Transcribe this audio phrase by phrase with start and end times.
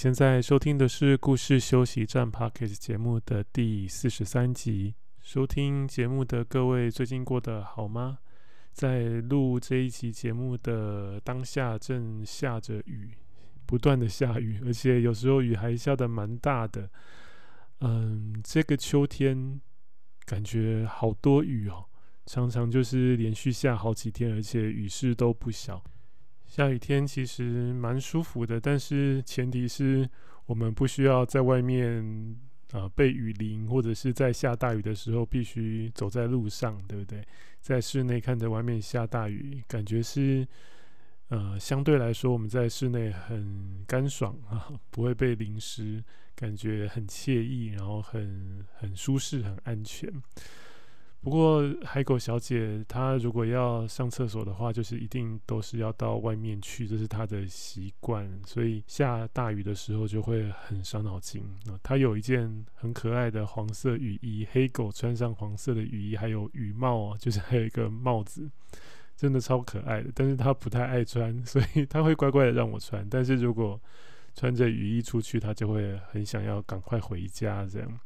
[0.00, 4.94] 现在收听的是故事休息站 Podcast 节目的第四十三集。
[5.20, 8.16] 收听节目的各位最近过得好吗？
[8.72, 13.10] 在录这一期节目的当下，正下着雨，
[13.66, 16.88] 不断的下雨， 而且有时候雨还下得蛮大的。
[17.80, 19.60] 嗯，这个秋天
[20.24, 21.84] 感觉好多雨哦，
[22.24, 25.84] 常常就是连续下好几天，而且雨势都不小。
[26.50, 30.06] 下雨天其实蛮舒服的，但是前提是
[30.46, 32.36] 我们不需要在外面
[32.72, 37.24] 啊、被雨淋，或者是在下大雨的时候必须走在路上，对不对？
[37.60, 40.44] 在室内看着外面下大雨，感觉是
[41.28, 46.02] 呃相对来说我们在室内很干爽啊，不会被淋湿，
[46.34, 50.12] 感觉很惬意，然后很很舒适，很安全。
[51.22, 58.26] 不过海狗小姐她如果要上厕所的话，就是一定都是要到外面去，这是她的习惯。
[58.46, 61.44] 所以下大雨的时候就会很伤脑筋。
[61.82, 68.50] 她有一件很可爱的黄色雨衣，黑狗穿上黄色的雨衣，还有雨帽，就是还有一个帽子，
[69.14, 70.10] 真的超可爱的。
[70.14, 73.06] 但是她不太爱穿， 所以她会乖乖的让我穿。
[73.10, 73.78] 但是如果
[74.34, 78.00] 穿着雨衣出去，她就会很想要赶快回家这样。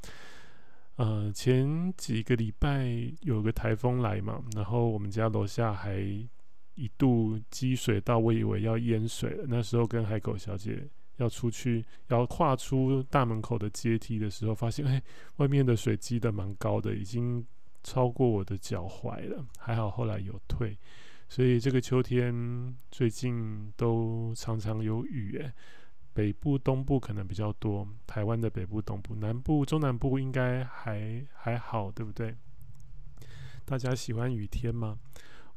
[0.96, 2.88] 呃，前几个礼拜
[3.22, 5.98] 有个台风来嘛，然后我们家楼下还
[6.76, 9.44] 一度积水到我以为要淹水了。
[9.48, 15.02] 那时候跟海狗小姐要出去，要跨出大门口的阶梯的时候，发现哎，
[15.36, 17.44] 外面的水积得蛮高的，已经
[17.82, 19.44] 超过我的脚踝了。
[19.58, 20.78] 还好后来有退，
[21.28, 25.52] 所以这个秋天最近都常常有雨哎。
[26.14, 32.34] 北部、东部可能比较多，台湾的北部、东部、南部、中南部应该还还好，对不对？
[33.64, 34.96] 大家喜欢雨天吗？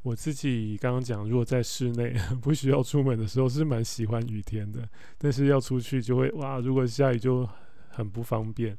[0.01, 4.88] 我自己刚刚讲，如果在室内 不需要出门的时候，是蛮喜欢雨天的。
[5.17, 7.47] 但是要出去就会哇，如果下雨就
[7.90, 8.75] 很不方便。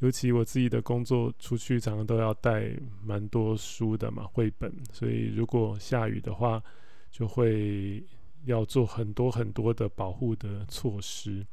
[0.00, 2.72] 尤其我自己的工作出去，常常都要带
[3.04, 6.62] 蛮多书的嘛，绘本，所以如果下雨的话，
[7.10, 8.02] 就会。
[8.44, 11.46] 要做很多很多的保护的措施。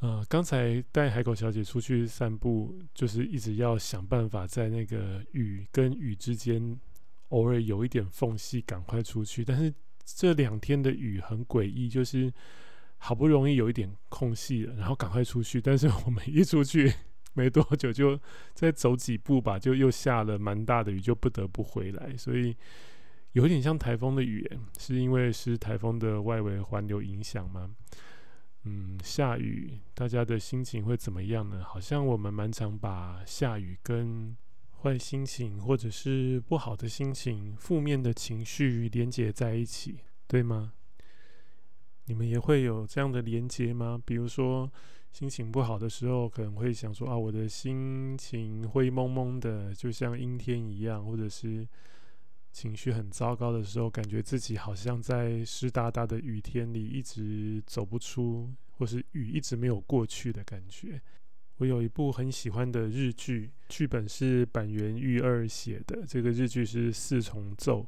[0.00, 6.78] 呃，刚才带海狗小姐出去散步，就是一直要想办法在那个雨跟雨之间，
[7.30, 9.44] 偶尔有一点缝隙，赶快出去。
[9.44, 9.74] 但是
[10.04, 12.32] 这两天的雨很诡异，就是
[12.98, 16.92] 好不容易有一点空隙了，然后赶快出去，但是我们一出去
[17.32, 18.18] 没多久，就
[18.54, 22.16] 再走几步吧，就又下了蛮大的雨，就不得不回来。
[22.16, 22.56] 所以。
[23.32, 27.70] 有点像台风的语言，是因为是台风的外围环流影响吗？
[28.64, 31.62] 嗯，下雨，大家的心情会怎么样呢？
[31.62, 34.36] 好像我们蛮常把下雨跟
[34.80, 40.72] 坏心情或者是不好的心情、负面的情绪连接在一起，对吗？
[42.06, 44.02] 你们也会有这样的连接吗？
[44.04, 44.70] 比如说
[45.12, 51.68] 心情不好的时候，可能会想说啊，我的心情灰蒙蒙的，就像阴天一样，或者是。
[52.60, 61.00] 情绪很糟糕的时候，感觉自己好像在湿哒哒的雨天里一直走不出，或是雨一直没有过去的感觉。
[61.58, 67.86] 我有一部很喜欢的日剧，剧本是坂元裕二写的，这个日剧是四重奏，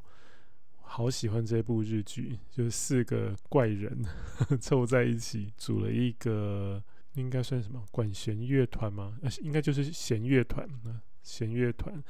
[0.82, 4.04] 好喜欢这部日剧，就是四个怪人
[4.60, 6.80] 凑在一起组了一个，
[7.14, 9.18] 应该算什么管弦乐团吗？
[9.22, 10.64] 呃，应该就是弦乐团，
[11.24, 12.00] 弦乐团。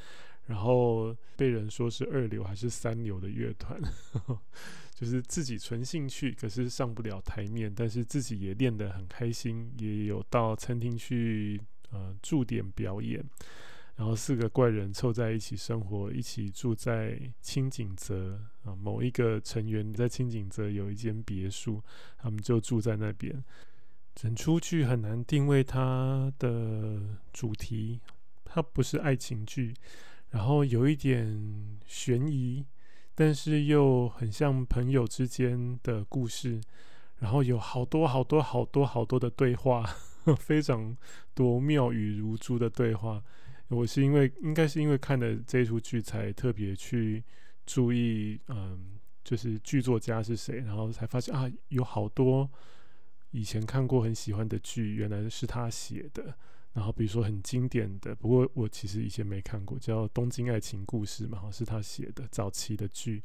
[0.51, 3.81] 然后被人说是二流还是三流的乐团，
[4.93, 11.61] 就是自己纯兴趣，可是上不了台面，但是自己也练得很开心，也有到餐厅去
[11.93, 13.25] 呃驻点表演。
[13.95, 21.81] 然后四个怪人凑在一起生活，一起住在轻井泽啊，某一个成员在轻井泽有一间别墅，
[22.19, 23.45] 他们就住在那边。
[24.17, 27.01] 整出剧很难定位它的
[27.33, 28.01] 主题，
[28.45, 29.73] 它不是爱情剧。
[30.31, 32.65] 然后有一点悬疑，
[33.15, 36.61] 但是又很像朋友之间的故事。
[37.19, 39.85] 然后有好多好多好多好多的对话，
[40.41, 40.97] 非常
[41.35, 43.23] 多妙语如珠的对话。
[43.69, 47.23] 我是因为应该是因为看了这出剧，才特别去
[47.67, 52.51] 注意，嗯，就是剧作家是谁，然后才发现啊，有好多
[53.33, 56.35] 以前看过很喜欢的剧，原来是他写的。
[56.73, 63.23] 然后比如说很经典的，不过我其实以前没看过，叫《东京爱情故事》嘛，是他写的早期的剧。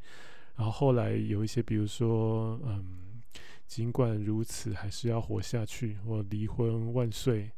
[0.55, 3.21] 然后后来有一些，比如说，嗯，
[3.67, 7.51] 尽管如此，还是要活下去，或离婚万岁，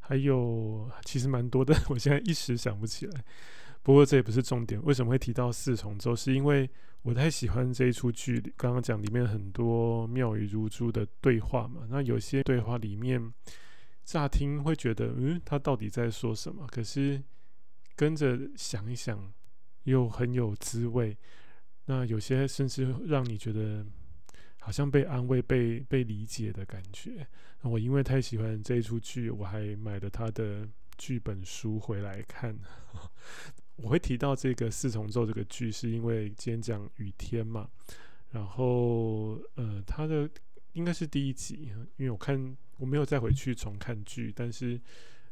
[0.00, 3.24] 还有其实蛮多的，我现在一时想不起来。
[3.82, 4.82] 不过这也不是重点。
[4.84, 6.16] 为什么会提到四重奏？
[6.16, 6.68] 是因为
[7.02, 11.82] 我太喜欢这一出剧，刚刚讲里面很多妙语如珠的对话嘛。
[11.88, 13.32] 那有些对话里面，
[14.04, 16.66] 乍听会觉得，嗯，他到底在说什么？
[16.66, 17.22] 可是
[17.96, 19.32] 跟着想一想，
[19.84, 21.16] 又很有滋味。
[21.86, 23.84] 那有些甚至让你觉得
[24.60, 27.26] 好像被安慰、被被理解的感觉。
[27.62, 32.58] 我因为太喜欢这一出剧，我还买了他的剧本书回来看。
[33.76, 37.68] 我会提到这个四重奏这个剧，是因为今天讲雨天嘛。
[38.30, 40.28] 然后呃，他的
[40.72, 44.80] 应该是第一集，因为我看我没有再回去重看剧，但是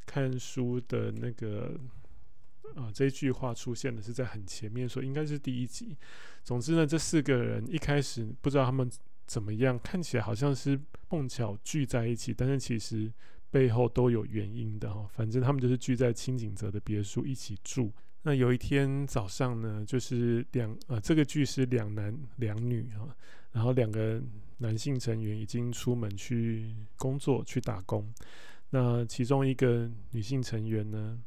[0.06, 1.78] 看书的那个。
[2.74, 5.94] 啊，这句话出现的是在很前面，说应该是第一集。
[6.42, 8.90] 总之呢，这四个人一开始不知道他们
[9.26, 10.80] 怎么样，看起来好像是
[11.10, 13.12] 碰巧聚在一起，但是其实
[13.50, 15.06] 背后都有原因的哈。
[15.12, 17.92] 反正他们就是聚在清井泽的别墅一起住。
[18.22, 23.14] 那有一天早上呢，就是两呃，这个剧是两男两女啊，
[23.50, 24.18] 然后两个
[24.62, 28.11] 男性成员已经出门去工作去打工，
[28.70, 31.20] 那其中一个女性成员呢，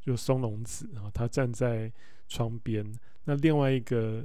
[0.00, 1.90] 就松隆子啊，她站在
[2.28, 2.86] 窗边。
[3.24, 4.24] 那另外一个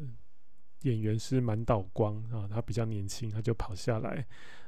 [0.81, 4.25] 演员是满岛光啊，他比较年轻，他就跑下来，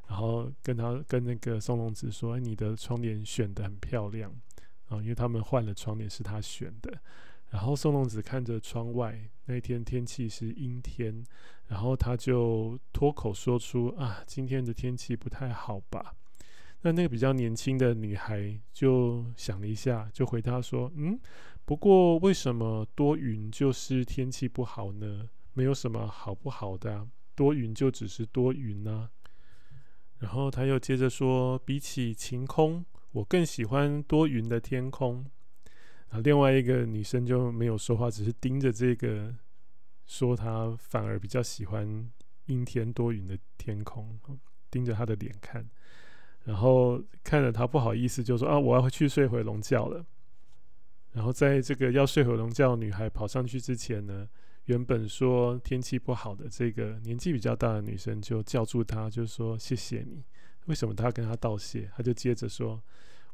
[0.08, 4.34] 然后跟他跟那个松隆子说：“，你的窗帘选得很漂亮
[4.88, 6.98] 啊，因为他们换了窗帘是他选的。”
[7.56, 11.26] 然后松龙子看着窗外，那天天气是阴天，
[11.68, 16.14] 然后他就脱口说出：“啊，今天的天气不太好吧？”
[16.84, 21.18] 那那个比较年轻的女孩就想了一下，就回答说：“嗯，
[21.64, 25.30] 不过为什么多云就是天气不好呢？
[25.54, 29.10] 没有什么好不好的啊，多云就只是多云啊。”
[30.20, 35.26] 然后他又接着说：“比起晴空，我更喜欢多云的天空。”
[36.24, 39.34] 另外一个女生就没有说话，只是盯着这个，
[40.06, 42.10] 说她反而比较喜欢
[42.46, 44.20] 阴天多云的天空，
[44.70, 45.68] 盯着她的脸看。
[46.44, 50.06] 然后看着他不好意思，就说：“啊，我要去睡回笼觉了。”
[51.12, 54.30] 然后在这个要睡回笼觉的女孩跑上去之前呢，
[54.66, 60.24] 原本说天气不好的这个年纪比较大的女生就叫住她，就说：“谢谢你。”
[60.68, 61.90] 为什么她跟她道谢？
[61.98, 62.80] 她就接着说：“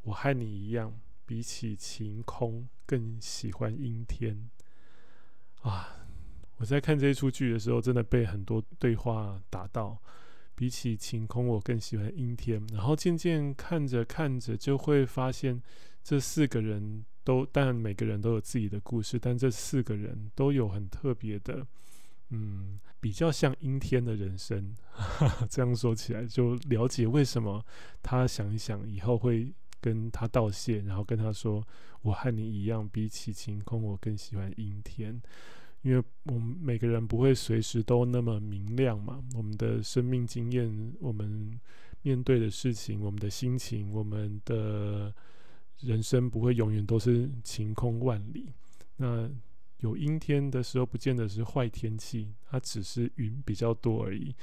[0.04, 0.98] 我和你一样，
[1.32, 4.50] 比起晴空更喜欢阴天。”
[5.64, 5.96] 啊！
[6.58, 9.98] 我在看这一出剧的时候，真的被很多对话打到。
[10.56, 12.62] 比起晴空，我更喜欢阴天。
[12.74, 15.64] 然后渐渐看着看着，就会发现
[16.04, 21.66] 这四个人都，但每个人都有自己的故事，但这四个人都有很特别的，
[22.32, 24.76] 嗯，比较像阴天的人生。
[25.50, 27.66] 这样说起来，就了解为什么
[28.04, 31.66] 他想一想以后会跟他道谢，然后跟他说
[32.04, 35.22] ：“我和你一样，比起晴空，我更喜欢阴天。”
[35.84, 41.60] 因为我们每个人不会随时都那么明亮嘛，我们的生命经验，我们
[42.04, 45.12] 面对的事情，我们的心情，我们的
[45.80, 48.54] 人生不会永远都是晴空万里。
[48.98, 49.28] 那
[49.80, 54.36] 有阴天的时候，不见得是坏天气，它只是云比较多而已。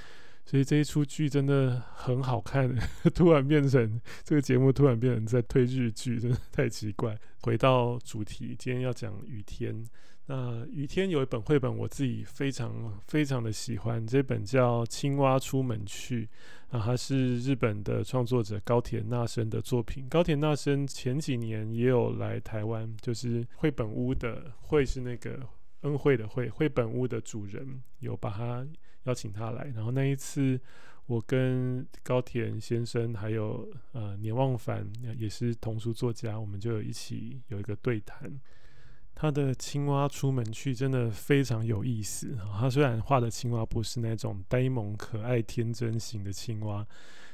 [0.49, 2.75] 所以这一出剧真的很好看，
[3.15, 7.15] 突然变成这个节目，突然变成在推日剧，真的太奇怪。
[7.43, 9.85] 回到主题，今天要讲雨天。
[10.25, 16.27] 那雨天有一本绘本，我自己非常非常的喜欢，这本叫《青蛙出门去》
[16.75, 20.07] 啊，它是日本的创作者高田纳生的作品。
[20.09, 25.41] 高田纳生前几年也有来台湾，就是绘本屋的绘是那个
[25.83, 28.67] 恩惠的惠，绘本屋的主人有把他
[29.05, 30.61] 邀请他来，然后那一次
[31.07, 34.87] 我跟高田先生还有呃年望凡
[35.17, 38.39] 也是童书作家，我们就有一起有一个对谈。
[39.21, 42.39] 他的青蛙出门去真的非常有意思。
[42.57, 46.87] 他虽然画的青蛙不是那种呆萌可爱、天真型的青蛙，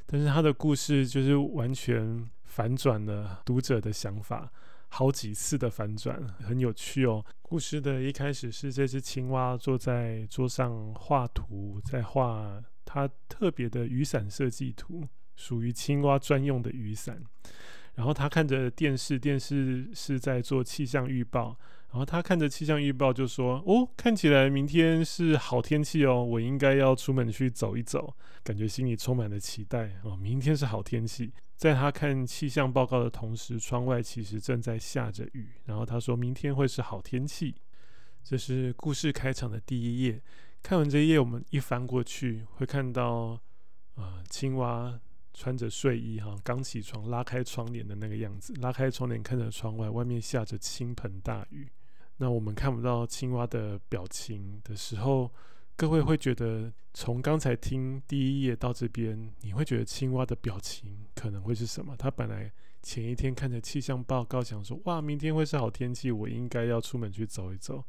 [0.07, 4.51] 但是他的故事就是完全反转了读者的想法，
[4.89, 7.25] 好几次的反转，很有趣哦。
[7.43, 15.03] 故事的一开始是这只青蛙坐在桌上画图，在画它特别的雨伞设计图，
[15.37, 17.23] 属于青蛙专用的雨伞。
[17.95, 21.57] 然后他看着电视，电视是在做气象预报。
[21.91, 28.13] 然后他看着气象预报就说：“哦，看起来明天是好天气哦，我应该要出门去走一走。”
[28.43, 31.33] 感觉心里充满了期待哦，明天是好天气。
[31.57, 35.49] 在他看气象报告的同时，窗外其实正在下着雨。
[35.65, 37.55] 然后他说明天会是好天气。
[38.23, 40.23] 这是故事开场的第一页。
[40.63, 43.39] 看完这一页，我们一翻过去，会看到
[43.97, 44.99] 啊，青蛙
[45.35, 48.55] 穿着睡衣哈，刚起床，拉开窗帘的那个样子。
[48.55, 51.71] 拉开窗帘，看着窗外，外面下着倾盆大雨。
[52.17, 55.31] 那我们看不到青蛙的表情的时候，
[55.77, 61.97] 各位会觉得，从刚才听第一页到这边，你会觉得青蛙的表情可能会是什么？
[61.97, 67.85] 他本来前一天看着气象报告，想说哇，明天会是好天气，我应该要出门去走一走。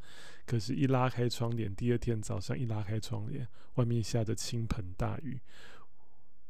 [0.48, 5.40] 可是，一拉开窗帘，第二天早上一拉开窗帘，外面下着倾盆大雨，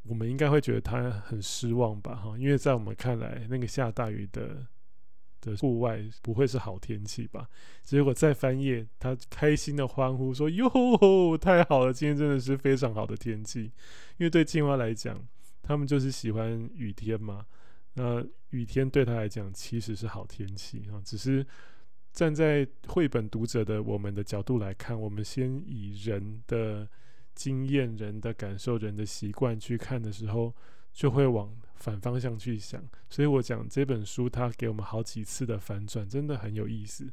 [0.04, 2.16] 我们应该会觉得他很失望吧？
[2.16, 4.66] 哈，因为在我们看来，那个下大雨的。
[5.46, 7.48] 的户外不会是好天气吧？
[7.84, 10.68] 结果再翻页，他开心的欢呼说：“哟，
[11.38, 11.94] 太好了！
[11.94, 13.72] 今天真的是非常好的天气。
[14.18, 15.24] 因为对青蛙来讲，
[15.62, 17.46] 他们就是喜欢雨天嘛。
[17.94, 21.00] 那雨天对他来讲其实是好天气啊。
[21.06, 21.46] 只是
[22.12, 26.88] 站在绘本读者的我们的角度来看，我们先以人的
[27.36, 30.54] 经验、人的感受、人的习惯去看的时候，
[30.92, 37.08] 就会往反方向去想，所以我讲这本书，它给我们好几次的反转，真的很有意思。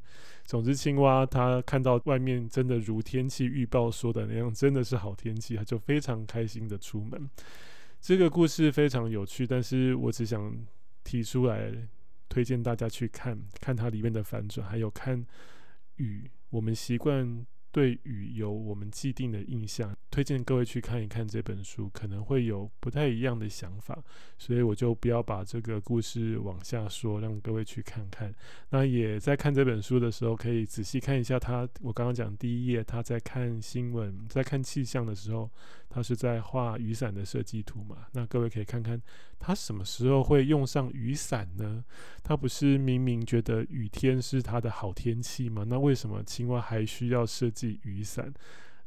[0.45, 7.29] 总之，青蛙它看到外面真的如天气预报说的那样，真的是好天气，它就非常开心的出门。
[8.01, 10.55] 这个故事非常有趣，但是我只想
[11.05, 11.73] 提出来
[12.29, 15.27] 推荐大家去看看它里面的反转，还有看
[15.97, 17.47] 雨，我们习惯。
[17.73, 23.99] 对雨有我们既定的印象，推荐各位去看一看这本书，可能会有不太一样的想法，
[24.37, 28.33] 所以我就不要把这个故事往下说，让各位去看看。
[28.69, 35.51] 那也在看这本书的时候，可以仔细看一下他，我刚刚讲第一页，他在看新闻，在看气象的时候，
[35.95, 38.07] 他是在画雨伞的设计图嘛？
[38.13, 38.99] 那各位可以看看
[39.39, 41.85] 他什么时候会用上雨伞呢？
[42.23, 45.67] 他不是明明觉得雨天是他的好天气吗？
[45.69, 47.79] 那为什么青蛙还需要设计？
[47.83, 48.33] 雨伞，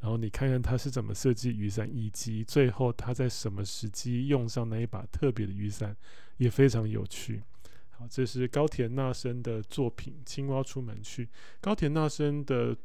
[0.00, 5.96] 然后你看看他是怎么设计雨伞，以及最后他在什么时机用上那一把特别的雨伞，
[6.38, 7.40] 也非常有趣。
[7.90, 11.24] 好，这是高田纳生的作品《青蛙出门去》。
[11.60, 12.76] 高田纳生的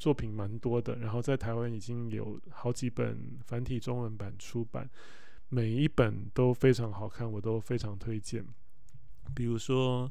[0.00, 4.88] 作品蛮多的，然后在台湾已经有好几本繁体中文版出版，
[5.50, 8.42] 每一本都非常好看，我都非常推荐。
[9.34, 10.10] 比如说，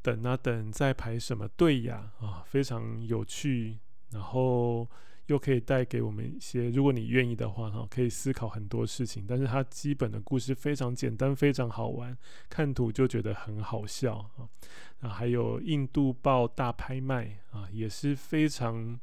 [0.00, 2.12] 等啊等，在排什么队呀？
[2.18, 3.78] 啊，非常有趣。
[4.10, 4.88] 然后
[5.26, 9.26] 又可以带给我们一些，如果你愿意的话，哈，可以思考很多事情。
[9.28, 12.16] 但是它基本的故事非常简单，非常好玩，
[12.48, 14.48] 看图就觉得很好笑啊。
[15.00, 18.98] 啊，还有印度报大拍卖啊，也是非常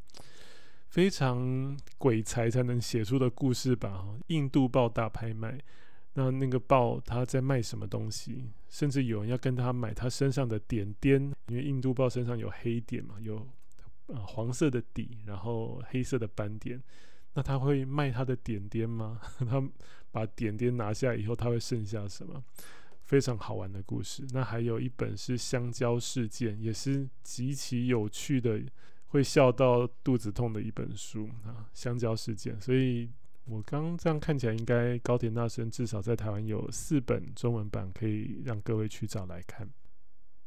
[0.93, 4.05] 非常鬼才才能写出的故事吧。
[4.27, 5.59] 印度豹大拍卖，
[6.13, 8.51] 那那个豹它在卖什么东西？
[8.69, 13.37] 甚至有人要跟他买他身上的点点，因为印度豹身上有黑点嘛，有。
[14.05, 16.79] 啊，黄色的底，然后黑色的斑点，
[17.33, 19.19] 那他会卖他的点点吗？
[19.49, 19.67] 他
[20.11, 22.43] 把点点拿下以后，他会剩下什么？
[23.01, 24.23] 非常好玩的故事。
[24.31, 28.61] 那还有一本是香蕉事件，也是极其有趣的，
[29.13, 31.69] 会笑到肚子痛的一本书啊。
[31.73, 33.09] 香蕉事件，所以
[33.45, 39.69] 我刚刚这样看起来，应该高田那生至少在台湾有四本中文版可以让各位去找来看。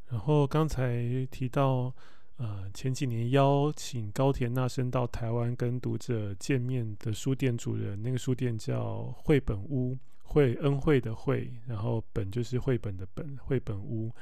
[0.09, 1.95] 然后刚才提到。
[2.39, 14.13] 呃，前几年邀请高田那生到台湾跟读者见面的书店主人，那个书店叫绘本屋，惠恩惠的惠，然后本就是绘本的本，绘本屋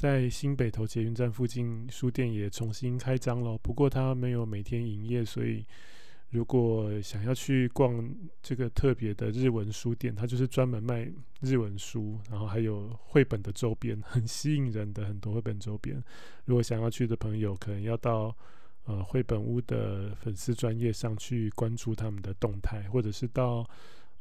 [0.00, 5.66] 在新北投捷运站附近，书店也重新开张了，不过它没有每天营业，所以。
[6.30, 8.08] 如果想要去逛
[8.40, 16.00] 这个特别的日文书店，它就是专门卖日文书，然后还有绘本的周边，很吸引人的很多绘本周边。
[16.44, 18.32] 如果想要去的朋友，可能要到
[18.84, 23.68] 呃绘本屋的粉丝专业上去关注他们的动态，或者是到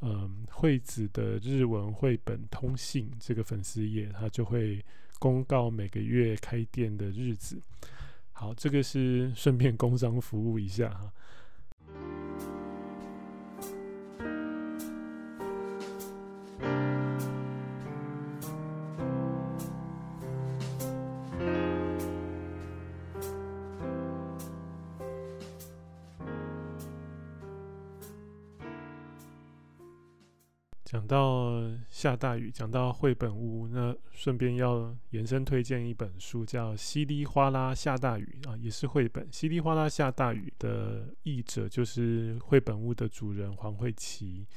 [0.02, 4.84] 嗯惠子的日文绘本通信这个粉丝页，它就会
[5.20, 7.62] 公告每个月开店的日子。
[8.32, 11.12] 好，这个是顺便工商服务一下哈。
[30.90, 39.24] 讲到下大雨，讲到绘本屋，那顺便要延伸推荐一本书，叫《稀里哗啦下大雨》啊，也是绘本。
[39.32, 44.48] 《稀里哗啦下大雨》的译者就是绘本屋的主人黄慧琪。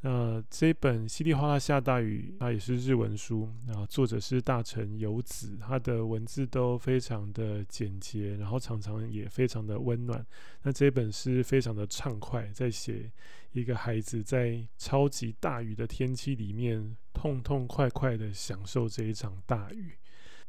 [0.00, 10.24] 那这本《稀里哗啦下大雨》它也是日文书，然后作者是大城由子，他的文字都非常的简洁，然后常常也非常的温暖。
[10.62, 13.10] 那这本是非常的畅快，在写
[13.50, 19.94] 一个孩子在超级大雨的天气里面，痛痛快快的享受这一场大雨。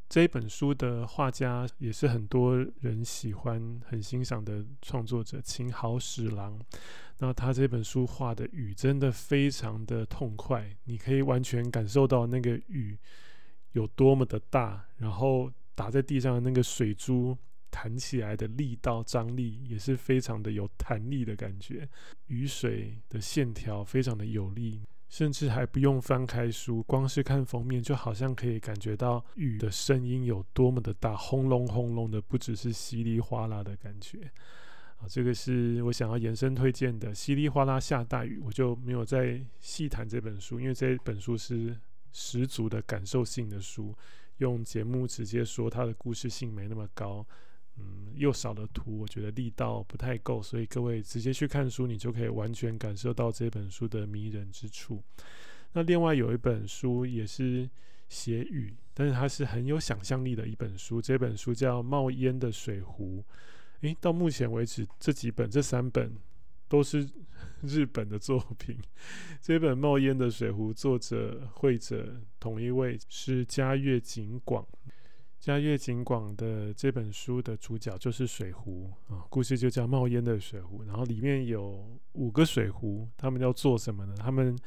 [0.08, 6.60] 这一本书的画家也是很多人喜欢、很欣赏的创作者青豪史郎。
[7.20, 12.98] 那他这本书画的雨真的非常的痛快，你可以完全感受到那个雨
[13.74, 17.38] 有多么的大，然后打在地上的那个水珠
[17.70, 21.88] 弹起来的力道、张力也是非常的有弹力的感觉。
[22.28, 24.82] 雨水的线条非常的有力。
[25.10, 34.32] 甚至还不用翻开书，光是看封面，就好像可以感觉到雨的声音有多么的大，轰隆轰隆的，不只是稀里哗啦的感觉。
[35.00, 41.74] 啊，这个是我想要延伸推荐的《稀里哗啦下大雨》，我就没有再细谈这本书，因为这本书是
[42.12, 43.96] 十足的感受性的书，
[44.40, 47.26] 用节目直接说它的故事性没那么高。
[47.78, 55.02] 嗯，又少了图，我觉得力道不太够，所以各位直接去看书，你就可以完全感受到这本书的迷人之处。
[55.72, 57.70] 那另外有一本书也是
[58.10, 63.24] 写雨，但是它是很有想象力的一本书，这本书叫《冒烟的水壶》。
[63.82, 66.14] 诶，到目前为止这几本这三本
[66.68, 67.08] 都是
[67.64, 68.78] 日本的作品。
[69.42, 74.66] 这本《冒烟的水壶》作者绘者同一位是嘉阅景广。
[75.40, 80.84] 嘉阅景广的这本书的主角就是水壶啊，故事就叫冒烟的水壶。
[80.84, 84.14] 然后里面有五个水壶，他们要做什么呢？
[84.18, 84.58] 他们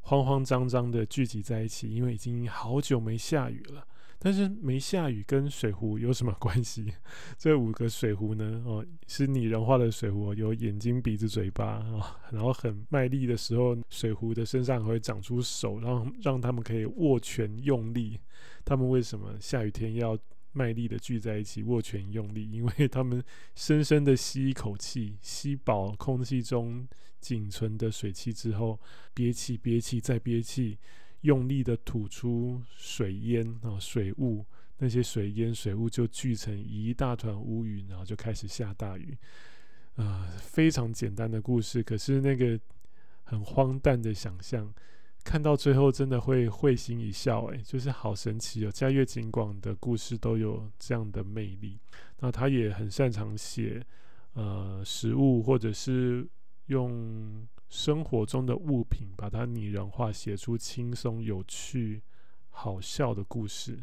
[0.00, 3.86] 慌慌张张的聚集在一起，因为已经好久没下雨了。
[4.20, 6.92] 但是没下雨跟水壶有什么关系？
[7.38, 8.62] 这五个水壶呢？
[8.66, 12.16] 哦，是拟人化的水壶，有眼睛、鼻子、嘴巴啊。
[12.32, 18.18] 然后很卖力的时候，水壶的身上还会长出手，让让他们可以握拳用力。
[18.64, 20.18] 他们为什么下雨天要
[20.52, 22.50] 卖力的聚在一起握拳用力？
[22.50, 23.22] 因为他们
[23.54, 26.88] 深深的吸一口气，吸饱空气中
[27.20, 28.80] 仅存的水汽之后，
[29.14, 30.78] 憋气、憋气再憋气。
[31.22, 34.44] 用力的吐出水烟啊，水雾，
[34.78, 39.18] 那些水烟水雾就聚成一大团乌云，然后就开始下大雨。
[39.96, 42.58] 啊、呃，非常简单的故事，可是那个
[43.24, 44.72] 很荒诞的想象，
[45.24, 47.46] 看到最后真的会会心一笑。
[47.46, 48.70] 诶，就是好神奇哦！
[48.70, 51.80] 嘉阅景广的故事都有这样的魅力。
[52.20, 53.84] 那他也很擅长写
[54.34, 56.24] 呃食物，或者是
[56.66, 57.44] 用。
[57.68, 62.02] 生活中的物品，把它拟人化，写出轻松、有趣、
[62.48, 63.78] 好笑的故事。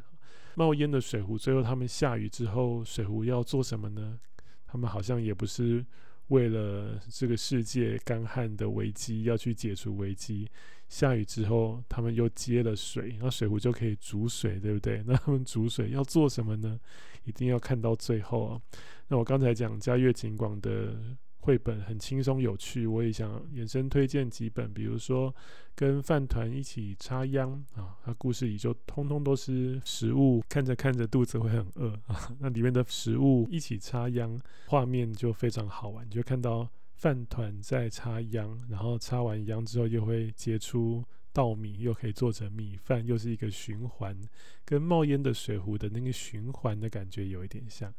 [0.55, 4.19] 冒烟的水壶，最后他们下雨之后，水壶要做什么呢？
[4.65, 5.85] 他们好像也不是
[6.27, 10.49] 为了这个世界干旱的危机要去解除危机。
[10.87, 15.03] 下雨之后，他们又接了水，那水壶就可以煮水，对不对？
[15.05, 16.79] 那他们煮水要做什么呢？
[17.23, 18.61] 一定要看到最后啊！
[19.09, 21.15] 那我刚才讲嘉悦景广的。
[21.45, 25.33] 绘本很轻松有趣，我也想延伸推荐几本，比如说
[25.75, 44.19] 跟饭团一起插秧啊，它故事里就通通都是食物，看着看着肚子会很饿啊，那里面的食物一起插秧，画面就非常好玩，你就看到饭团在插秧，然后插完秧之后又会结出稻米，又可以做成米饭，又是一个循环，
[44.65, 47.93] 跟冒烟的水壶的那个循环的感觉有一点像。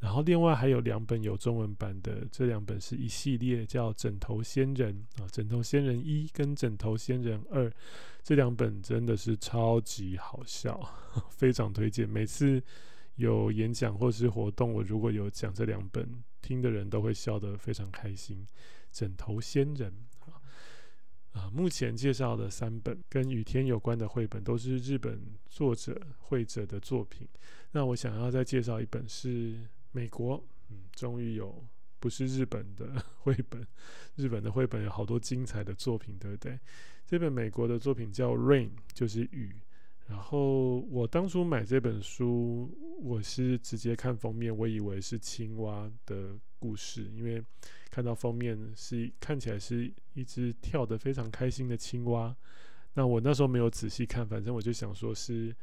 [0.00, 7.68] 然后另外还有两本有中文版的，这两本是一系列，叫《枕头仙人》啊，《枕头仙人一》跟《枕头仙人二》，
[8.22, 10.80] 这两本真的是超级好笑，
[11.28, 12.08] 非常推荐。
[12.08, 12.62] 每次
[13.16, 16.08] 有演讲或是活动，我如果有讲这两本，
[16.40, 18.46] 听的人都会笑得非常开心。
[18.90, 19.92] 《枕头仙人》
[20.30, 20.40] 啊，
[21.32, 27.28] 啊，目前介绍的三本跟雨天有关的绘本，都是日本作者绘者的作品。
[27.72, 29.58] 那我想要再介绍一本是。
[29.92, 31.64] 美国，嗯，终于有
[31.98, 33.66] 不是日本的 绘本。
[34.16, 36.58] 日本的绘本有好多精彩的作品，对不对？
[37.06, 39.54] 这本美国的作品叫《Rain》，就是雨。
[40.06, 42.68] 然后我当初买这本书，
[43.00, 47.42] 我是直接看封面，我以为是青蛙的故事，因为
[47.90, 52.36] 看到封面是看起来是一只跳得非常开心的青蛙。
[52.94, 55.54] 那我那时候没有仔细看，反正我就想说是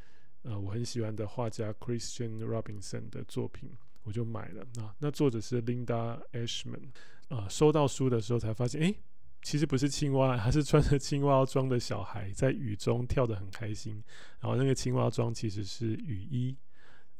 [0.44, 3.70] 呃我很喜欢的画家 Christian Robinson 的作品。
[4.08, 6.88] 我就买了啊，那作者是 Linda Ashman
[7.28, 7.46] 啊。
[7.50, 8.96] 收到书的时候才发现，诶，
[9.42, 14.02] 其实不是青蛙，它是穿着青蛙装的小孩在雨中跳得很开心。
[14.40, 16.56] 然后那个青蛙装其实是雨衣，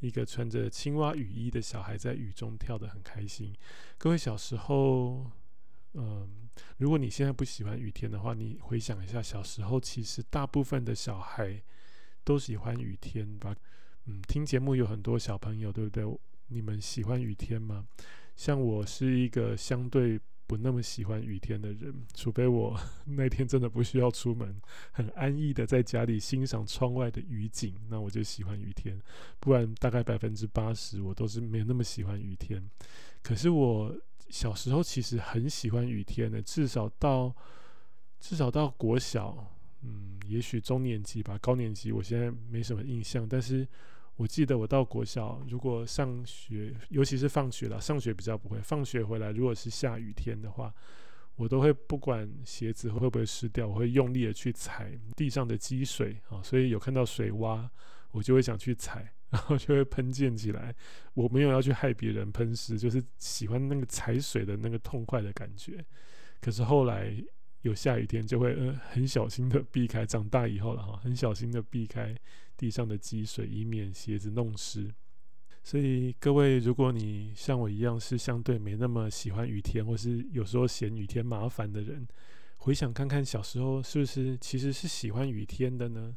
[0.00, 3.54] 一个穿着青蛙雨衣的小孩在雨中跳得很开心。
[3.98, 5.30] 各位小时候，
[5.92, 6.48] 嗯，
[6.78, 11.62] 如果你现在不喜欢雨天的话，你回想一下小时候，其实大部分的小孩
[12.24, 13.54] 都喜欢雨天吧？
[14.06, 16.02] 嗯，听节目有很多小朋友，对不对？
[16.48, 17.86] 你们喜欢雨天吗？
[18.36, 20.20] 像我是一个相对。
[20.48, 24.58] 不那么喜欢雨天的人，除非我 那天真的不需要出门，
[24.92, 28.98] 很安逸的在家里欣赏窗外的雨景，那我就喜欢雨天。
[29.38, 32.66] 不然大概百分之八十我都是没有那么喜欢雨天。
[33.22, 33.94] 可是我
[34.30, 37.30] 小时候其实很喜欢雨天的，至少到
[38.18, 43.68] 至少到国小，嗯，也许中年级吧，高年级我现在没什么印象，但是。
[44.18, 48.60] 我记得我到国小，如果上学，尤其是放学了，上学比较不会。
[48.60, 50.74] 放学回来，如果是下雨天的话，
[51.36, 56.42] 我都会不管鞋子会不会湿掉，我会用力的去踩地上的积水啊。
[56.42, 57.68] 所以有看到水洼，
[58.10, 60.74] 我就会想去踩，然后就会喷溅起来。
[61.14, 65.84] 我没有要去害别人喷湿，就是喜欢那个踩水的那个痛快的感觉。
[66.40, 67.16] 可是后来。
[67.62, 72.16] 有下雨天就会呃很小心的避开，长大以后了哈，很小心的避开
[72.58, 74.92] 地上的积水，以免鞋子弄湿。
[75.62, 82.06] 所以各位，如果你像我一样是相对没那么喜欢雨天，或是有时候嫌雨天麻烦的人，
[82.56, 86.16] 回想看看小时候是不是其实是喜欢雨天的呢？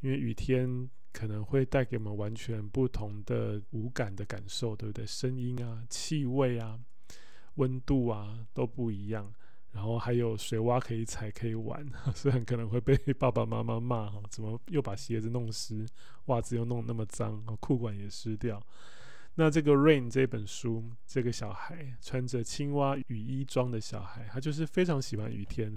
[0.00, 5.06] 因为雨天可能会带给我们完全不同的五感的感受，对不对？
[5.06, 6.78] 声音啊、气味啊、
[7.54, 9.32] 温度啊都不一样。
[9.72, 15.86] 然后还有水洼可以踩可以玩， 虽然可能会被 爸爸妈妈骂哈，怎么又把鞋子弄湿，
[16.26, 18.62] 袜子又弄那么脏，裤管也湿掉。
[19.34, 25.74] 那这个《Rain》这本书，这个小孩穿着青蛙雨衣装的小孩，他就是非常喜欢雨天。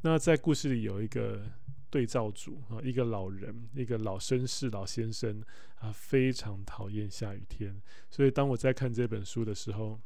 [0.00, 1.42] 那在故事里有一个
[1.90, 5.44] 对照组啊，一个老人，一个老绅士老先生
[5.80, 7.78] 啊，非常讨厌下雨天。
[8.08, 10.00] 所以当我在看这本书的时候，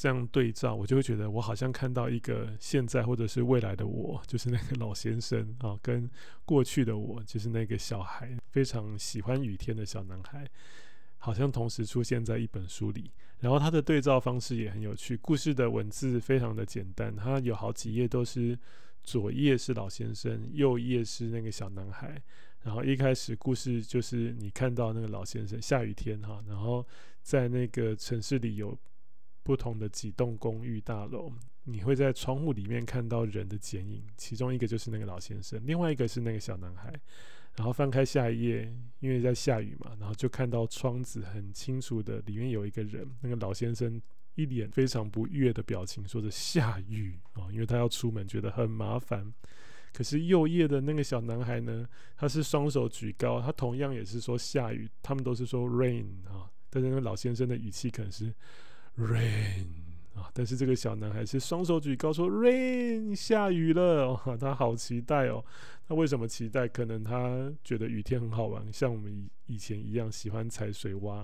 [0.00, 6.08] 这样对照，我就会觉得我好像看到一个现在或者是未来的我， 就是那个老先生啊， 跟
[6.44, 10.48] 过去的我，就是那个小孩，非常喜欢雨天的小男孩，
[11.16, 13.10] 好像同时出现在一本书里。
[13.40, 18.56] 然后他的对照方式也很有趣，故事的文字非常的简单，他有好几页都是
[19.02, 22.22] 左页是老先生，右页是那个小男孩。
[22.62, 26.86] 然后一开始故事就是你看到那个老先生下雨天哈，然后
[27.20, 28.78] 在那个城市里有。
[29.48, 31.32] 不同的几栋公寓大楼，
[31.64, 36.92] 你会在窗户里面看到人的剪影，其中一个就是那个老先生，另外一个是那个小男孩。
[37.56, 43.10] 然后翻开下一页，因为在下雨嘛，然后就看到窗子很清楚的，里面有一个人。
[43.22, 43.98] 那个老先生
[44.34, 49.32] 一脸非常不悦的表情，说着下雨啊，因为他要出门，觉得很麻烦。
[49.94, 58.34] 可是右页的那个小男孩呢，他是双手举高，他同样也是说下雨，他们都是说 rain 啊，但是那个老先生的语气可能是。
[58.98, 59.66] Rain
[60.14, 60.28] 啊！
[60.34, 65.44] 但是这个小男孩是双手举高说：“Rain，下雨了！”哦，他好期待哦。
[65.86, 66.66] 他为什么期待？
[66.66, 71.22] 可能他觉得雨天很好玩，像我们以以前一样喜欢踩水洼，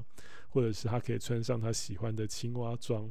[0.49, 3.11] 或者是他可以穿上他喜欢的青蛙装。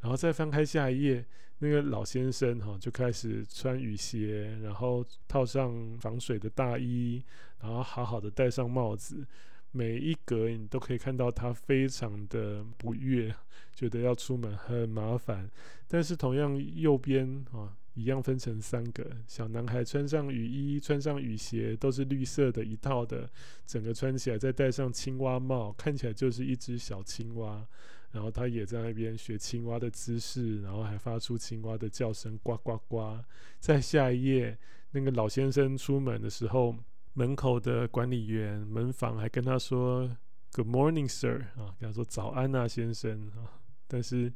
[0.00, 1.24] 然后再翻开下一页，
[1.58, 7.22] 那个老先生哈就开始穿雨鞋，然后套上防水的大衣，
[7.60, 9.24] 然后好好的戴上帽子。
[9.72, 13.32] 每一格你都可以看到他非常的不悦，
[13.72, 15.48] 觉得要出门很麻烦。
[15.86, 23.30] 但是同样右边啊，一样分成三个小男孩，穿上雨衣，穿上雨鞋，都是绿色的一套的，
[23.64, 27.64] 整个穿起来再戴上青蛙帽，看起来就是一只小青蛙。
[28.10, 33.16] 然后他也在那边学青蛙的姿势，然后还发出青蛙的叫声，呱呱呱。
[33.60, 34.58] 在下一页，
[34.90, 36.74] 那个老先生出门的时候。
[37.14, 40.08] 门口的管理员、门房还跟他说
[40.52, 43.60] “Good morning, sir” 啊，跟他说早安啊，先生啊。
[43.86, 44.32] 但是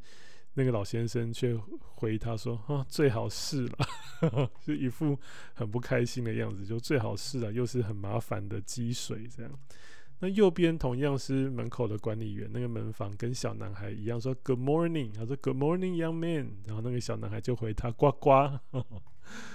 [0.55, 3.79] 那个老先生却回他说：“啊，最好是了。
[4.65, 5.19] ”是一副
[5.55, 9.53] 很不开心的样子，就最好是了，又是很麻烦的积水这样。
[10.21, 18.31] 那右边同样是门口的管理员，那个门房跟小男孩一样说 “Good morning”，他说 “Good morning, young man”，然后那个小男孩就回他“呱呱”。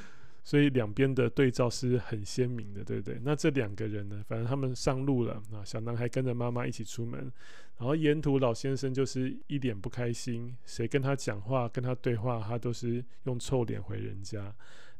[0.50, 3.20] 所以两边的对照是很鲜明的，对不对？
[3.22, 5.64] 那这两个人呢，反正他们上路了啊。
[5.64, 7.32] 小男孩跟着妈妈一起出门，
[7.78, 14.52] 然后沿途老先生就是一脸不开心，谁跟他讲话、跟他对话，他都是用臭脸回人家。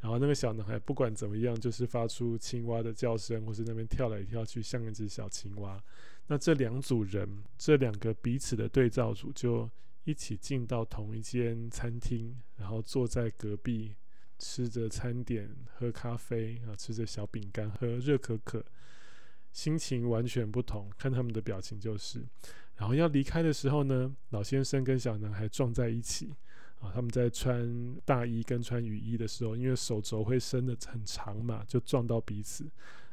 [0.02, 5.84] 然后那个小男孩不管怎么样，就是发出青蛙的叫声，或是那边跳来跳去，像一只小青蛙。
[6.28, 9.68] 那这两组人，这两个彼此的对照组，就
[10.04, 13.96] 一起进到同一间餐厅，然后坐在隔壁。
[14.40, 18.66] 吃着餐点，喝咖啡啊，吃着小饼干，喝热可可，
[19.52, 20.90] 心情完全不同。
[20.98, 22.26] 看他们的表情就是，
[22.78, 26.34] 然后要离开的时候呢，老先生跟小男孩撞在一起
[26.80, 26.90] 啊。
[26.92, 32.64] 他们在穿大衣跟穿雨衣的时候，因为手肘会伸得很长嘛，就撞到彼此。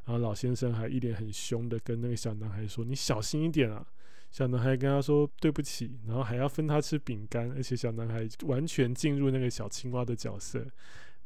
[0.05, 3.85] 然后老先生还一脸很凶的跟那个小男孩说：“你小心一点啊。”
[4.31, 10.67] 小男孩跟他说对不起，然后还要分他吃饼干，而且小男孩完全进入那个小青蛙的角色，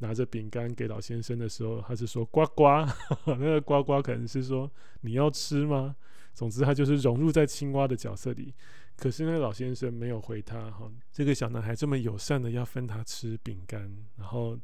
[0.00, 2.64] 拿着饼干给老先生的时候，他是说呱呱，
[3.26, 5.96] 那个呱呱可能是说你要吃吗？
[6.34, 8.52] 总之他就是融入在青蛙的角色里。
[8.96, 14.58] 可是那个老先生没有回他哈，这个小男孩这么友善的要分他吃饼干，然后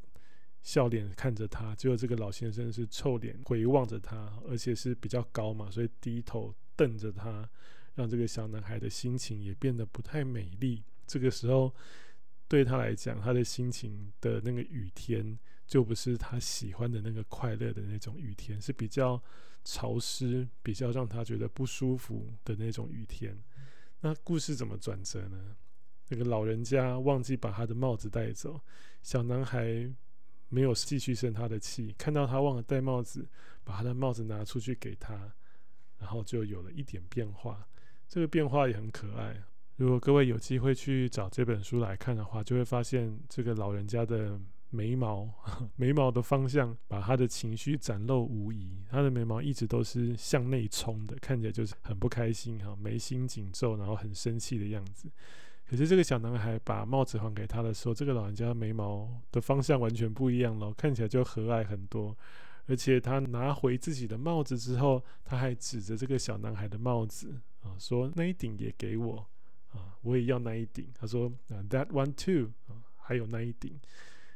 [0.62, 7.48] 笑脸看着他，结果这个老先生是臭脸回望着他，而且是比较高嘛，所以低头瞪着他。
[7.94, 10.84] 让这个小男孩的心情也变得不太美丽。
[11.06, 11.74] 这个时候，
[12.48, 19.20] 对他来讲，他的心情的那个雨天，就不是他喜欢的那个快乐的那种雨天，是比较
[19.64, 23.36] 潮湿、比较让他觉得不舒服的那种雨天。
[24.00, 25.56] 那故事怎么转折呢？
[26.08, 28.60] 那个老人家忘记把他的帽子带走，
[29.02, 29.92] 小男孩
[30.48, 33.28] 没有继续生他的气，看到他忘了戴帽子，
[33.64, 35.34] 把他的帽子拿出去给他，
[35.98, 37.66] 然后就有了一点变化。
[38.06, 39.42] 这个变化也很可爱。
[39.76, 45.28] 如果各位有机会去找这本书来看的话，就会发现这个老人家的眉毛，
[45.76, 48.82] 眉毛的方向把他的情绪展露无遗。
[48.88, 55.10] 他的眉毛一直都是向内冲的，看起来就是很不开心哈，眉心紧皱，然后很生气的样子。
[55.68, 62.16] 可是这个小男孩把帽子还给他的时候，这个老人家的眉毛的方向完全不一样了，看起来就和蔼很多。
[62.66, 67.40] 而且他拿回自己的帽子之后，他还指着这个小男孩的帽子。
[67.60, 69.26] 啊，说那一顶也给我
[69.76, 70.88] 啊，我也要那一顶。
[70.94, 73.78] 他说啊，That one too 啊，还有那一顶。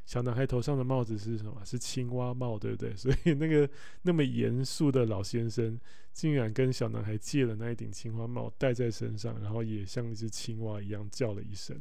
[0.07, 1.63] 小男孩头上的帽子是什么？
[1.65, 2.95] 是青蛙帽，对不对？
[2.99, 3.69] 所以那个
[4.03, 5.79] 那么严肃的老先生，
[6.13, 11.77] 竟然跟小男孩借了那一顶青蛙帽戴在身上，然后也像一只青蛙一样叫了一声。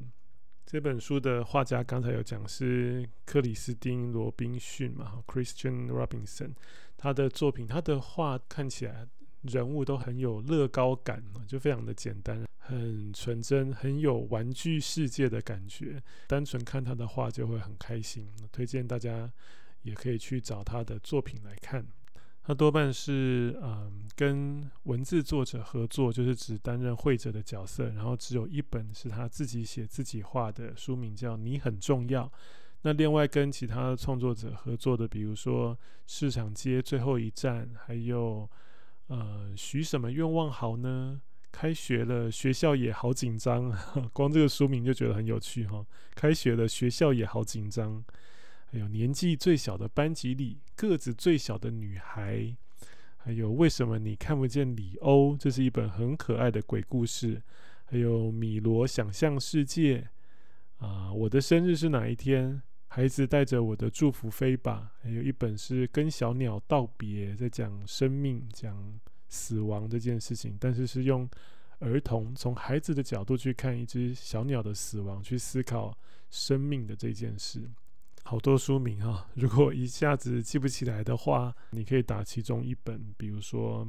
[0.63, 6.51] 这本书的画家刚才有讲是克里斯汀·罗宾逊嘛，Christian Robinson，
[6.95, 9.07] 他的作品，他的画看起来。
[9.43, 16.01] 人物都很有乐高感，就非常的简单，很纯真，很有玩具世界的感觉。
[16.27, 18.27] 单纯看他的画就会很开心。
[18.51, 19.31] 推荐大家
[19.83, 21.85] 也可以去找他的作品来看。
[22.43, 27.89] 他多半是嗯跟文字作者合作，就是只担任绘者的角色。
[27.91, 32.25] 然后只有一本是他自己写自己画的，书名叫《你很重要》。
[32.81, 35.75] 那另外跟其他创作者合作的，比如说
[36.07, 38.49] 《市场街最后一站》，还有。
[39.09, 41.21] 呃，许什么愿望好呢？
[41.51, 43.75] 开学了，学校也好紧张，
[44.13, 45.85] 光这个书名就觉得很有趣哈。
[46.13, 48.03] 开学了，学校也好紧张。
[48.71, 52.55] 还有年纪最小的班级里，个子最小的女孩。
[53.17, 55.35] 还有为什么你看不见李欧？
[55.37, 57.41] 这是一本很可爱的鬼故事。
[57.85, 60.07] 还有米罗想象世界。
[60.77, 62.61] 啊，我的生日是哪一天？
[62.89, 64.91] 孩子带着我的祝福飞吧。
[65.01, 71.29] 还有一本是跟小鸟道别，在讲生命、讲死亡这件事情，但是是用
[71.79, 75.97] 儿童从孩子的角度去看一只小鸟的死亡，去思考
[76.29, 77.69] 生命的这件事。
[78.23, 83.87] 好多书名哈，如果一下子记不起来的话，你可以打其中一本，比如说。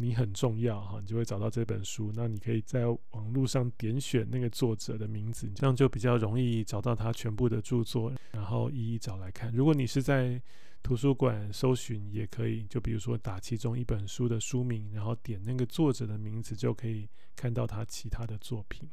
[0.00, 2.10] 你很重要哈，你就会找到这本书。
[2.14, 9.52] 那你可以在网络上点选那个作者的名字，这样就比较容易找到他全部的著作，然后一一找来看。
[9.52, 10.40] 如果你是在
[10.82, 18.88] 图书馆搜寻，也可以，就比如说打其中一本书的书名，然后点那个作者的名字，就可以看到他其他的作品。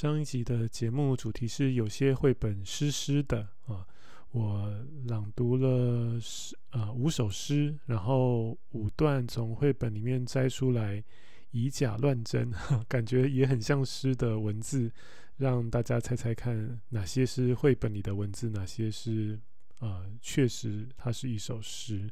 [0.00, 3.86] 上一集的节目主题是有些绘本湿湿的啊，
[4.30, 4.72] 我
[5.04, 11.04] 朗读了诗啊五首诗，然后五段从绘本里面摘出来，
[11.50, 12.50] 以假乱真，
[12.88, 14.90] 感觉也很像诗的文字，
[15.36, 19.38] 让大家猜猜看哪些是绘本里的文字，哪些是
[19.80, 22.10] 啊确实它是一首诗。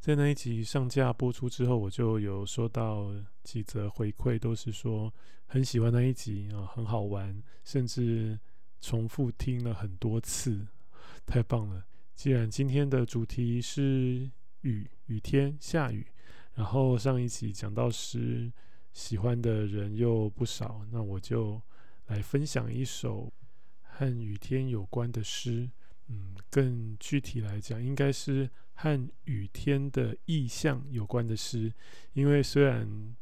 [0.00, 5.12] 在那一集上架播出之后，我就有收到几则回馈，都是说
[5.46, 8.40] 很喜欢那一集啊，很好玩，甚至
[8.80, 10.66] 重复听了很多次，
[11.26, 11.84] 太棒了！
[12.14, 14.30] 既然今天的主题是
[14.62, 16.06] 雨，雨天下雨，
[16.54, 18.50] 然后上一集讲到诗，
[18.94, 21.60] 喜欢的人又不少，那我就
[22.06, 23.30] 来分享一首
[23.82, 25.70] 和雨天有关的诗。
[26.12, 28.50] 嗯，更具体来讲，应该是
[28.80, 31.72] 和雨天的意象有关的诗。
[32.14, 33.14] 因为虽然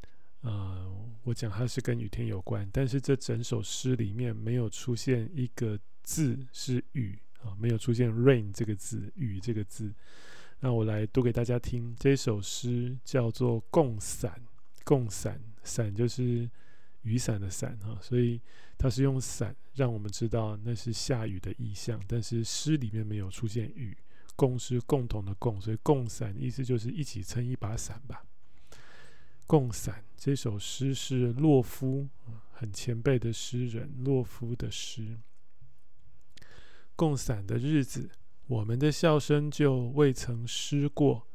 [0.42, 0.88] 呃，
[1.24, 9.92] 我讲它是跟雨天有关，但是这整首诗里面没有出现一个字是雨啊，没有出现 rain 这个字，雨这个字。
[10.60, 14.40] 那我来读给大家听，这首诗叫做《共伞》，
[14.84, 16.48] 共伞，伞就是
[17.02, 18.40] 雨伞的伞哈，所以
[18.76, 23.96] 它是用伞让我们知道那是下雨的意象，但是诗里面没有出现雨。
[24.38, 28.24] 共是共同的共，所以共伞意思就是一起撑一把伞吧。
[29.48, 32.08] 共伞这首诗是洛夫，
[32.52, 35.18] 很前辈的诗人洛夫的诗。
[36.94, 38.10] 共伞的日子，
[38.46, 41.26] 我们的笑声就未曾失过。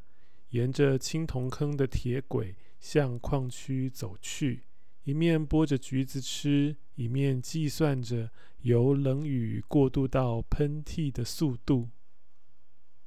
[0.48, 4.62] 沿着青铜坑的铁轨向矿区走去，
[5.02, 8.30] 一面剥着橘子吃，一面计算着
[8.62, 11.90] 由冷雨过渡到喷嚏的速度。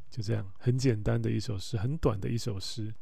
[0.10, 2.94] 就这样，很简单的一首诗，很短的一首诗。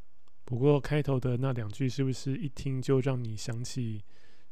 [0.44, 4.04] 不过开头的那两句是不是一听就让你想起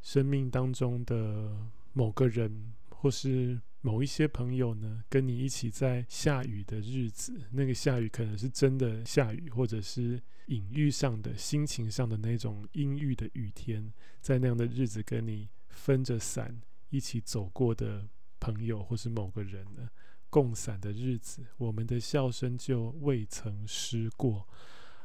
[0.03, 1.57] 生命当中的
[1.93, 5.05] 某个人，或是某一些朋友呢？
[5.09, 18.09] 跟你一起在下雨的日子，那个下雨可能是真的下雨，或者是隐喻上的、心情上的那种阴郁的雨天，在那样的日子跟你分着伞一起走过的
[18.41, 19.89] 朋友，或是某个人呢？
[20.35, 24.45] 共伞的日子，我们的笑声就未曾失过。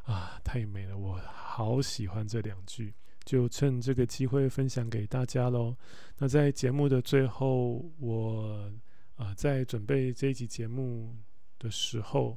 [0.02, 0.98] 啊，太美了！
[0.98, 5.78] 我好喜欢这两句，就趁这个机会分享给大家喽。
[6.18, 8.72] 那在节目的最后，我
[9.18, 11.16] 啊在准备这一集节目
[11.60, 12.36] 的时候，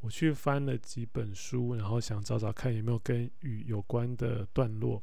[0.00, 5.00] 我去翻了几本书，然后想找找看有没有跟雨有关的段落。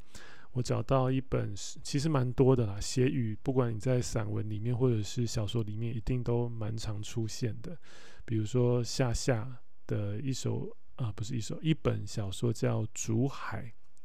[0.51, 2.79] 我找到一本，其实蛮多的啦。
[2.79, 7.77] 写雨，不管你在散文里面或者是小说里面，一定都蛮常出现的。
[8.25, 9.57] 比如说夏夏
[9.87, 10.75] 的一首。
[10.99, 13.63] 啊，不是一首，一本小说叫《煮海》，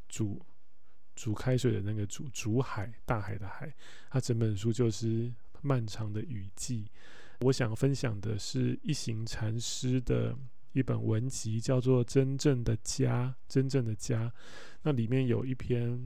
[0.09, 0.40] 煮
[1.16, 3.74] 煮开水的那个煮，煮海，大海的海。
[4.11, 6.87] 它整本书就是漫长的雨季。
[7.40, 10.38] 我想分享的是一行禅师的
[10.70, 14.33] 一本文集，叫做《真正的家》，真正的家。
[14.83, 16.00] 那里面有一篇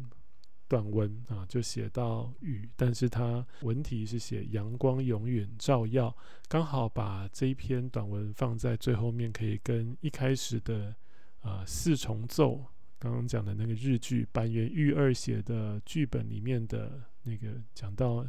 [0.69, 6.15] 短文啊，就写到雨，但是它文题是写阳光永远照耀。
[6.47, 10.95] 刚好把这一篇短文放在最后面，可以跟一开始的
[11.41, 12.63] 啊、四重奏，
[12.99, 18.27] 刚刚讲的那个日剧坂元裕二写的剧本里面的那个讲到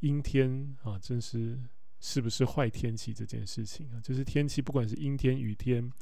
[0.00, 1.58] 阴天啊，真是
[2.00, 5.92] 是不是坏天气这件事情啊，就是天气不管是阴天雨天，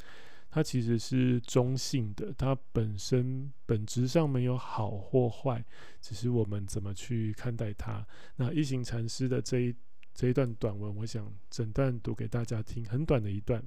[0.53, 5.65] 它其实是中性的，它本身本质上没有好或坏，
[6.01, 8.07] 只是我们怎么去看待它。
[8.37, 9.75] 那一行禅师的这一。
[10.15, 13.65] 这一段短文，我想整段读给大家听，很短的一段。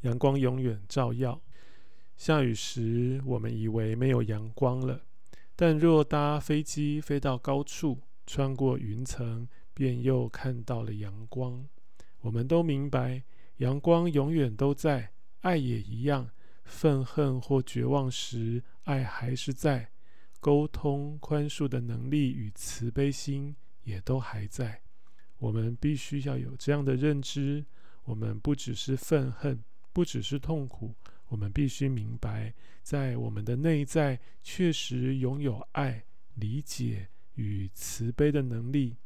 [0.00, 1.38] 阳光永远照耀，
[2.16, 5.02] 下雨时我们以为没有阳光了，
[5.54, 11.68] 但若搭飞机飞到高处，穿过云层，便又看到了阳光。
[12.22, 13.22] 我们都明白，
[13.58, 15.11] 阳光永远都在，
[15.42, 16.30] 爱也一样。
[16.64, 19.90] 愤恨或绝望时，爱还是在，
[20.40, 24.80] 沟通、宽恕的能力与慈悲心也都还在。
[25.38, 27.64] 我们必须要有这样的认知：
[28.04, 30.94] 我们不只是愤恨，不只是痛苦，
[31.28, 36.04] 我们必须明白，在我们的内在确实拥有爱、
[36.36, 38.96] 理解与慈悲的能力。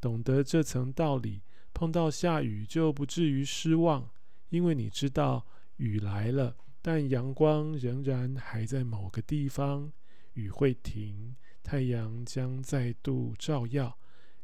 [0.00, 1.42] 懂得这层道理，
[1.74, 4.08] 碰到下雨就不至于失望，
[4.50, 5.44] 因为你知道
[5.76, 9.92] 雨来了，但阳光仍然还在某个地方。
[10.34, 13.98] 雨会停，太阳将再度照耀。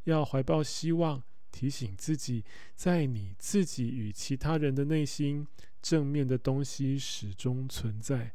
[0.05, 1.23] 要怀抱希望。
[1.53, 2.43] 提醒自己，
[2.75, 5.47] 在你自己与其他人的内心，
[5.83, 8.33] 正面的东西始终存在。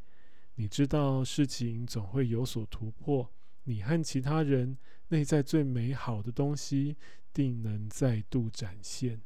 [0.54, 3.28] 你知道事情总会有所突破，
[3.64, 6.96] 你和其他人内在最美好的东西
[7.34, 9.20] 定能再度展现。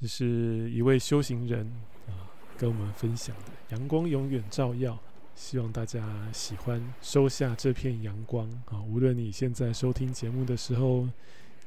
[0.00, 1.64] 这是一位修行人
[2.08, 2.27] 啊
[2.58, 4.98] 跟我们分享的，阳光永远照耀。
[5.34, 8.82] 希望大家喜欢，收下这片阳光啊！
[8.82, 11.08] 无论你现在收听节目的时候。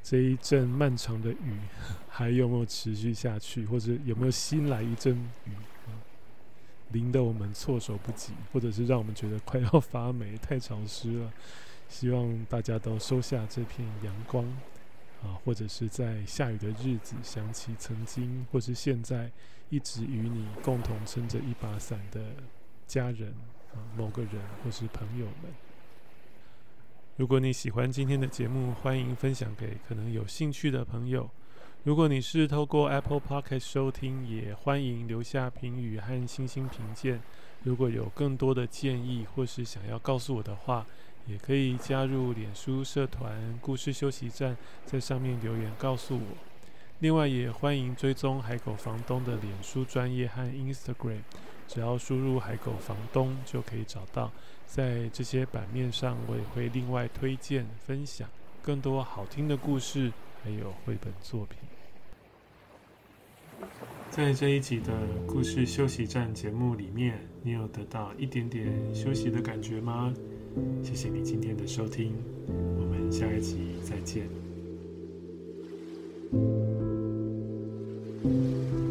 [0.04, 1.60] 这一阵漫长的雨
[2.10, 5.16] 还有没有持续下去，或者有没有新来一阵
[5.46, 5.52] 雨
[5.86, 5.94] 啊？
[6.90, 11.32] 淋得我们措手不及，或者是让我们觉得快要发霉，太潮湿了。
[11.88, 14.44] 希望大家都收下这片阳光
[15.22, 19.30] 啊，或者是在下雨的日子想起曾经或是现在
[19.72, 22.22] 一直与你共同撑着一把伞的
[22.86, 23.34] 家人
[23.74, 25.52] 啊，某个人或是朋友们。
[27.16, 31.30] 如果你喜欢今天的节目，欢迎分享给可能有兴趣的朋友。
[31.84, 37.22] 如果你是透过 Apple Podcast 收听，也欢迎留下评语和星星评鉴。
[37.64, 40.86] 如果有更多的建议或是想要告诉我的话，
[41.28, 46.51] 也可以加入脸书社团“故事休息站”，在上面留言告诉我。
[47.02, 51.22] 另外，也欢迎追踪海狗房东的脸书专业和 Instagram，
[51.68, 54.32] 只要输入“海狗房东”就可以找到。
[54.68, 58.30] 在这些版面上，我也会另外推荐分享
[58.62, 60.12] 更多好听的故事，
[60.44, 61.58] 还有绘本作品。
[64.12, 64.94] 在这一集的
[65.26, 70.14] 故事休息站节目里面，你有得到一点点休息的感觉吗？
[70.84, 72.14] 谢谢你今天的收听，
[72.48, 74.30] 我们下一集再见。
[78.24, 78.91] Música